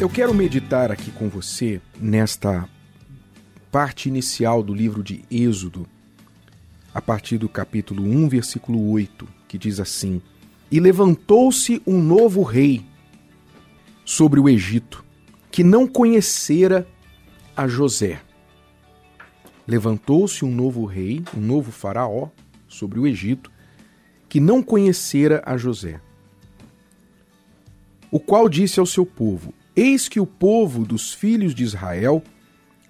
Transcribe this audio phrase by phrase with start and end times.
[0.00, 2.66] Eu quero meditar aqui com você nesta
[3.70, 5.86] parte inicial do livro de Êxodo,
[6.94, 10.22] a partir do capítulo 1, versículo 8, que diz assim:
[10.70, 12.82] E levantou-se um novo rei
[14.02, 15.04] sobre o Egito,
[15.50, 16.88] que não conhecera
[17.54, 18.22] a José.
[19.68, 22.30] Levantou-se um novo rei, um novo faraó
[22.66, 23.52] sobre o Egito,
[24.30, 26.00] que não conhecera a José.
[28.10, 32.22] O qual disse ao seu povo: Eis que o povo dos filhos de Israel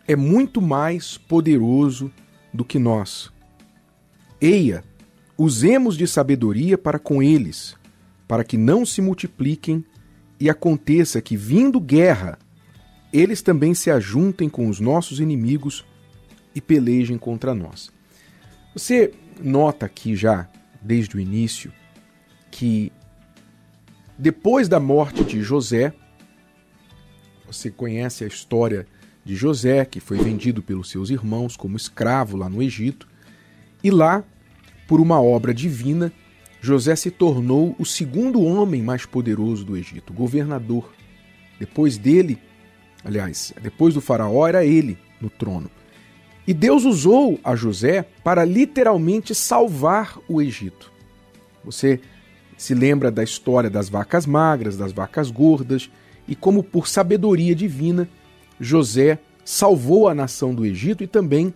[0.09, 2.11] é muito mais poderoso
[2.53, 3.31] do que nós.
[4.41, 4.83] Eia,
[5.39, 7.77] usemos de sabedoria para com eles,
[8.27, 9.85] para que não se multipliquem
[10.41, 12.37] e aconteça que, vindo guerra,
[13.13, 15.85] eles também se ajuntem com os nossos inimigos
[16.57, 17.93] e pelejem contra nós.
[18.75, 20.49] Você nota aqui já,
[20.83, 21.73] desde o início,
[22.51, 22.91] que
[24.19, 25.95] depois da morte de José,
[27.51, 28.87] você conhece a história
[29.25, 33.09] de José, que foi vendido pelos seus irmãos como escravo lá no Egito,
[33.83, 34.23] e lá,
[34.87, 36.13] por uma obra divina,
[36.61, 40.93] José se tornou o segundo homem mais poderoso do Egito, governador.
[41.59, 42.39] Depois dele,
[43.05, 45.71] aliás, depois do faraó, era ele no trono.
[46.47, 50.93] E Deus usou a José para literalmente salvar o Egito.
[51.65, 52.01] Você
[52.57, 55.91] se lembra da história das vacas magras, das vacas gordas,
[56.31, 58.09] e como por sabedoria divina,
[58.61, 61.53] José salvou a nação do Egito e também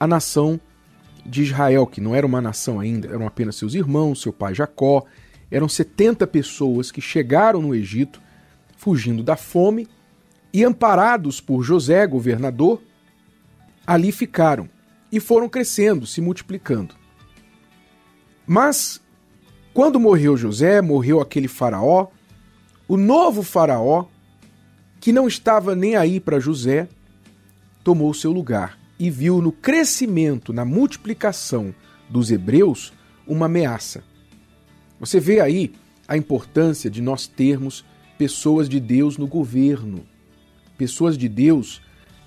[0.00, 0.60] a nação
[1.24, 5.04] de Israel, que não era uma nação ainda, eram apenas seus irmãos, seu pai Jacó.
[5.48, 8.20] Eram 70 pessoas que chegaram no Egito
[8.76, 9.88] fugindo da fome
[10.52, 12.82] e, amparados por José, governador,
[13.86, 14.68] ali ficaram
[15.12, 16.96] e foram crescendo, se multiplicando.
[18.44, 19.00] Mas,
[19.72, 22.08] quando morreu José, morreu aquele faraó,
[22.88, 24.06] o novo faraó,
[25.06, 26.88] que não estava nem aí para José,
[27.84, 31.72] tomou seu lugar e viu no crescimento, na multiplicação
[32.10, 32.92] dos hebreus,
[33.24, 34.02] uma ameaça.
[34.98, 35.72] Você vê aí
[36.08, 37.84] a importância de nós termos
[38.18, 40.04] pessoas de Deus no governo,
[40.76, 41.80] pessoas de Deus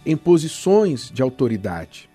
[0.05, 2.09] em posições de autoridade.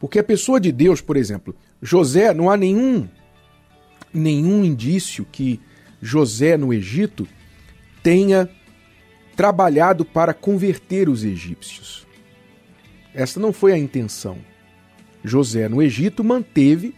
[0.00, 3.08] Porque a pessoa de Deus, por exemplo, José, não há nenhum
[4.12, 5.60] nenhum indício que
[6.02, 7.28] José no Egito
[8.02, 8.50] tenha
[9.40, 12.06] trabalhado para converter os egípcios.
[13.14, 14.36] Esta não foi a intenção.
[15.24, 16.94] José no Egito manteve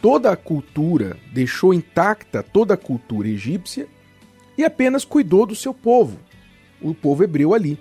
[0.00, 3.88] toda a cultura, deixou intacta toda a cultura egípcia
[4.56, 6.20] e apenas cuidou do seu povo,
[6.80, 7.76] o povo hebreu ali.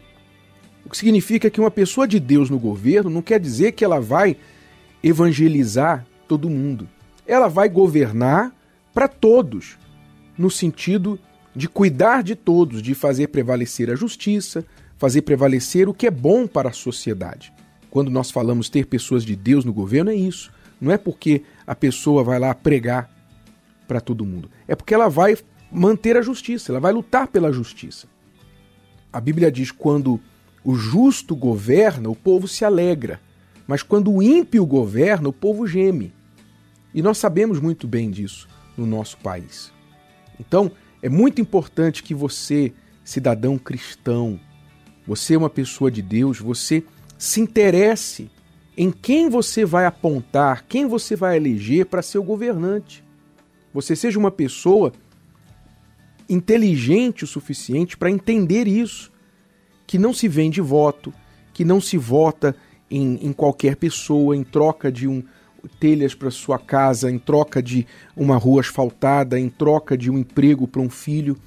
[0.83, 4.01] O que significa que uma pessoa de Deus no governo não quer dizer que ela
[4.01, 4.37] vai
[5.03, 6.89] evangelizar todo mundo.
[7.27, 8.51] Ela vai governar
[8.91, 9.77] para todos,
[10.35, 11.19] no sentido
[11.57, 14.63] de cuidar de todos, de fazer prevalecer a justiça,
[14.95, 17.51] fazer prevalecer o que é bom para a sociedade.
[17.89, 20.53] Quando nós falamos ter pessoas de Deus no governo, é isso.
[20.79, 23.11] Não é porque a pessoa vai lá pregar
[23.87, 24.51] para todo mundo.
[24.67, 25.35] É porque ela vai
[25.71, 28.07] manter a justiça, ela vai lutar pela justiça.
[29.11, 30.19] A Bíblia diz: quando
[30.63, 33.19] o justo governa, o povo se alegra.
[33.65, 36.13] Mas quando o ímpio governa, o povo geme.
[36.93, 38.47] E nós sabemos muito bem disso
[38.77, 39.71] no nosso país.
[40.39, 40.71] Então,
[41.07, 44.37] é muito importante que você, cidadão cristão,
[45.07, 46.83] você é uma pessoa de Deus, você
[47.17, 48.29] se interesse
[48.75, 53.05] em quem você vai apontar, quem você vai eleger para ser o governante.
[53.73, 54.91] Você seja uma pessoa
[56.27, 59.09] inteligente o suficiente para entender isso,
[59.87, 61.13] que não se vende voto,
[61.53, 62.53] que não se vota
[62.91, 65.23] em, em qualquer pessoa em troca de um
[65.79, 67.85] telhas para sua casa, em troca de
[68.15, 71.37] uma rua asfaltada, em troca de um emprego para um filho.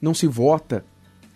[0.00, 0.84] Não se vota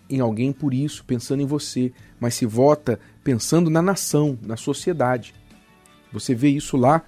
[0.09, 5.33] em alguém por isso, pensando em você, mas se vota pensando na nação, na sociedade.
[6.11, 7.01] Você vê isso lá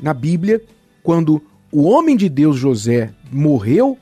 [0.00, 0.62] na Bíblia,
[1.02, 3.98] quando o homem de Deus José morreu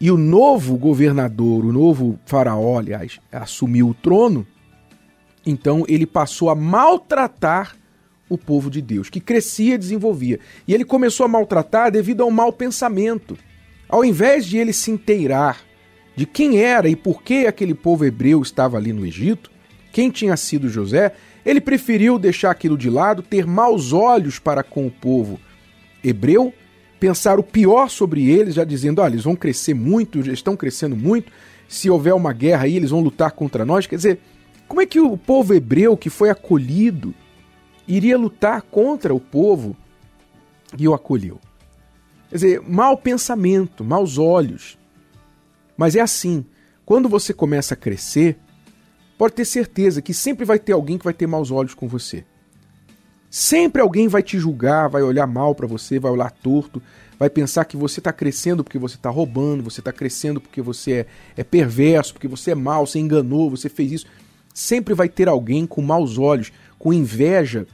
[0.00, 4.46] e o novo governador, o novo faraó, aliás, assumiu o trono,
[5.44, 7.76] então ele passou a maltratar
[8.28, 10.38] o povo de Deus, que crescia e desenvolvia.
[10.66, 13.36] E ele começou a maltratar devido ao mau pensamento.
[13.88, 15.60] Ao invés de ele se inteirar
[16.14, 19.50] de quem era e por que aquele povo hebreu estava ali no Egito,
[19.92, 21.14] quem tinha sido José,
[21.44, 25.40] ele preferiu deixar aquilo de lado, ter maus olhos para com o povo
[26.04, 26.52] hebreu,
[27.00, 30.96] pensar o pior sobre eles, já dizendo: olha, eles vão crescer muito, já estão crescendo
[30.96, 31.32] muito,
[31.66, 33.86] se houver uma guerra aí, eles vão lutar contra nós.
[33.86, 34.20] Quer dizer,
[34.66, 37.14] como é que o povo hebreu que foi acolhido
[37.88, 39.74] iria lutar contra o povo
[40.76, 41.40] que o acolheu?
[42.28, 44.78] Quer dizer, mau pensamento, maus olhos.
[45.76, 46.44] Mas é assim,
[46.84, 48.38] quando você começa a crescer,
[49.16, 52.24] pode ter certeza que sempre vai ter alguém que vai ter maus olhos com você.
[53.30, 56.82] Sempre alguém vai te julgar, vai olhar mal para você, vai olhar torto,
[57.18, 60.92] vai pensar que você está crescendo porque você está roubando, você está crescendo porque você
[60.92, 61.06] é,
[61.38, 64.06] é perverso, porque você é mal, você enganou, você fez isso.
[64.54, 67.66] Sempre vai ter alguém com maus olhos, com inveja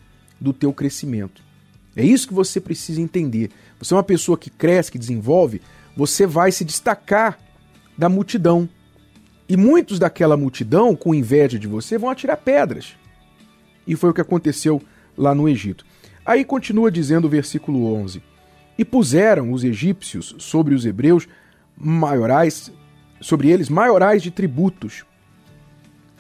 [0.45, 1.43] do teu crescimento.
[1.97, 3.51] É isso que você precisa entender.
[3.79, 5.63] Você é uma pessoa que cresce, que desenvolve,
[5.97, 7.39] você vai se destacar
[7.97, 8.69] da multidão.
[9.49, 12.95] E muitos daquela multidão, com inveja de você, vão atirar pedras.
[13.87, 14.83] E foi o que aconteceu
[15.17, 15.85] lá no Egito.
[16.25, 18.23] Aí continua dizendo o versículo 11:
[18.79, 21.29] E puseram os egípcios sobre os hebreus
[21.77, 22.73] maiorais,
[23.21, 25.05] sobre eles maiorais de tributos,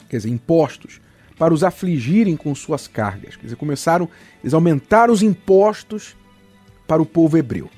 [0.08, 1.00] quer dizer, impostos,
[1.38, 3.36] para os afligirem com suas cargas.
[3.36, 4.08] Quer dizer, começaram,
[4.42, 6.16] eles aumentaram os impostos
[6.86, 7.70] para o povo hebreu.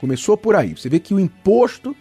[0.00, 0.76] Começou por aí.
[0.76, 1.96] Você vê que o imposto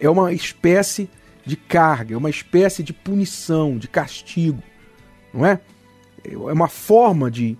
[0.00, 1.08] é uma espécie
[1.44, 4.62] de carga, é uma espécie de punição, de castigo,
[5.32, 5.60] não é?
[6.24, 7.56] É uma forma de,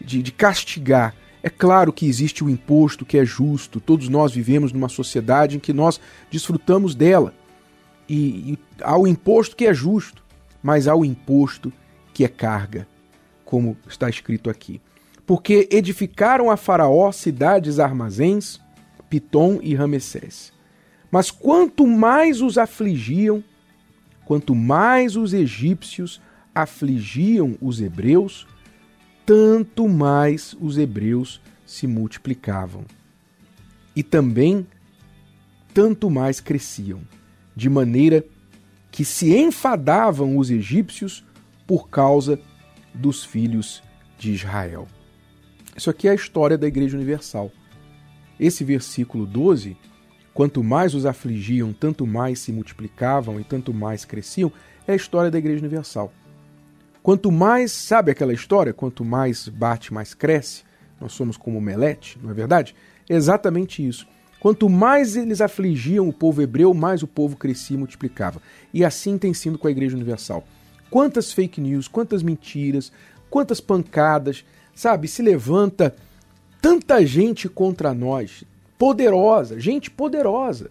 [0.00, 1.14] de, de castigar.
[1.42, 5.60] É claro que existe o imposto que é justo, todos nós vivemos numa sociedade em
[5.60, 6.00] que nós
[6.30, 7.34] desfrutamos dela.
[8.08, 10.22] E, e há o imposto que é justo,
[10.62, 11.72] mas há o imposto
[12.12, 12.86] que é carga,
[13.44, 14.80] como está escrito aqui.
[15.26, 18.60] Porque edificaram a Faraó cidades armazéns,
[19.08, 20.52] Pitom e Ramessés.
[21.10, 23.44] Mas quanto mais os afligiam,
[24.24, 26.20] quanto mais os egípcios
[26.54, 28.46] afligiam os hebreus,
[29.24, 32.84] tanto mais os hebreus se multiplicavam.
[33.94, 34.66] E também
[35.74, 37.00] tanto mais cresciam,
[37.54, 38.24] de maneira
[38.90, 41.24] que se enfadavam os egípcios
[41.66, 42.38] por causa
[42.94, 43.82] dos filhos
[44.18, 44.86] de Israel.
[45.76, 47.50] Isso aqui é a história da Igreja Universal.
[48.38, 49.76] Esse versículo 12,
[50.34, 54.52] quanto mais os afligiam, tanto mais se multiplicavam e tanto mais cresciam,
[54.86, 56.12] é a história da Igreja Universal.
[57.02, 58.72] Quanto mais, sabe aquela história?
[58.72, 60.62] Quanto mais bate, mais cresce.
[61.00, 62.76] Nós somos como Melete, não é verdade?
[63.08, 64.06] É exatamente isso.
[64.38, 68.40] Quanto mais eles afligiam o povo hebreu, mais o povo crescia e multiplicava.
[68.72, 70.44] E assim tem sido com a Igreja Universal.
[70.92, 72.92] Quantas fake news, quantas mentiras,
[73.30, 74.44] quantas pancadas,
[74.74, 75.08] sabe?
[75.08, 75.96] Se levanta
[76.60, 78.44] tanta gente contra nós,
[78.78, 80.70] poderosa, gente poderosa,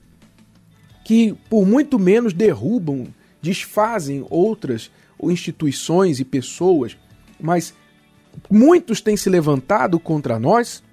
[1.04, 3.08] que por muito menos derrubam,
[3.42, 4.92] desfazem outras
[5.24, 6.96] instituições e pessoas,
[7.40, 7.74] mas
[8.48, 10.84] muitos têm se levantado contra nós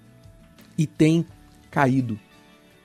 [0.79, 1.27] e têm
[1.71, 2.19] caído.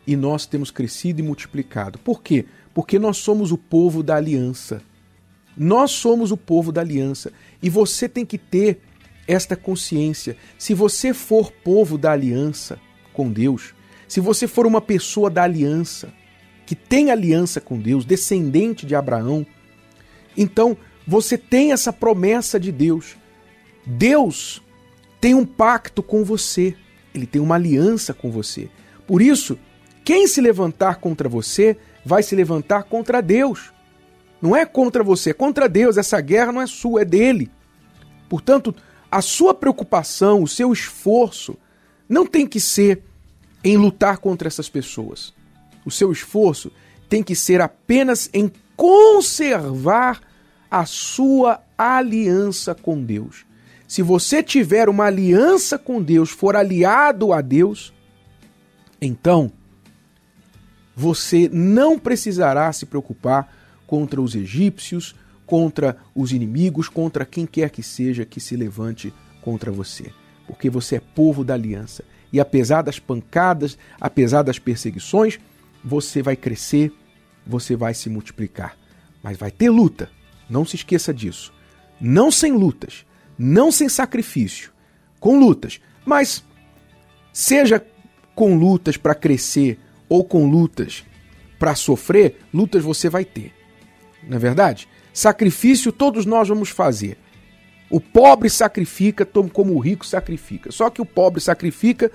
[0.06, 1.98] E nós temos crescido e multiplicado.
[2.00, 2.46] Por quê?
[2.74, 4.82] Porque nós somos o povo da aliança.
[5.56, 7.32] Nós somos o povo da aliança.
[7.62, 8.80] E você tem que ter
[9.28, 10.36] esta consciência.
[10.58, 12.80] Se você for povo da aliança
[13.14, 13.74] com Deus,
[14.08, 16.14] se você for uma pessoa da aliança,
[16.66, 19.46] que tem aliança com Deus, descendente de Abraão,
[20.36, 23.18] então você tem essa promessa de Deus.
[23.86, 24.62] Deus
[25.20, 26.76] tem um pacto com você,
[27.14, 28.70] ele tem uma aliança com você.
[29.06, 29.58] Por isso,
[30.04, 33.72] quem se levantar contra você vai se levantar contra Deus.
[34.44, 35.96] Não é contra você, é contra Deus.
[35.96, 37.50] Essa guerra não é sua, é dele.
[38.28, 38.76] Portanto,
[39.10, 41.58] a sua preocupação, o seu esforço,
[42.10, 43.02] não tem que ser
[43.64, 45.34] em lutar contra essas pessoas.
[45.86, 46.74] O seu esforço
[47.08, 50.20] tem que ser apenas em conservar
[50.70, 53.46] a sua aliança com Deus.
[53.88, 57.94] Se você tiver uma aliança com Deus, for aliado a Deus,
[59.02, 59.50] então
[60.94, 63.63] você não precisará se preocupar
[63.94, 65.14] contra os egípcios,
[65.46, 70.12] contra os inimigos, contra quem quer que seja que se levante contra você,
[70.48, 72.04] porque você é povo da aliança.
[72.32, 75.40] E apesar das pancadas, apesar das perseguições,
[75.86, 76.92] você vai crescer,
[77.46, 78.76] você vai se multiplicar.
[79.22, 80.10] Mas vai ter luta,
[80.50, 81.54] não se esqueça disso.
[82.02, 83.06] Não sem lutas,
[83.38, 84.72] não sem sacrifício,
[85.20, 86.44] com lutas, mas
[87.32, 87.86] seja
[88.34, 89.78] com lutas para crescer
[90.10, 91.06] ou com lutas
[91.60, 93.54] para sofrer, lutas você vai ter.
[94.28, 94.88] Não é verdade?
[95.14, 97.18] Sacrifício todos nós vamos fazer.
[97.90, 100.72] O pobre sacrifica como o rico sacrifica.
[100.72, 102.12] Só que o pobre sacrifica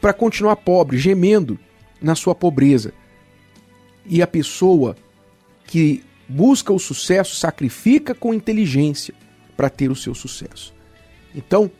[0.00, 1.58] para continuar pobre, gemendo
[2.00, 2.92] na sua pobreza.
[4.06, 4.96] E a pessoa
[5.66, 9.14] que busca o sucesso, sacrifica com inteligência
[9.56, 10.74] para ter o seu sucesso.
[11.34, 11.70] Então,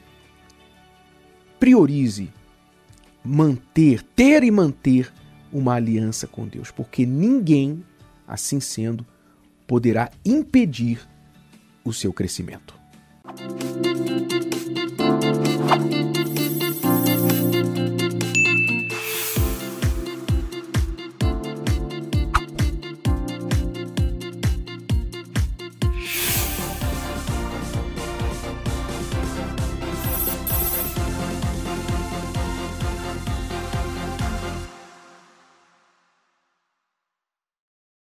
[1.59, 2.33] priorize
[3.25, 5.13] manter, ter e manter
[5.53, 7.85] uma aliança com Deus, porque ninguém,
[8.27, 9.07] assim sendo,
[9.67, 11.01] poderá impedir
[11.85, 12.76] o seu crescimento.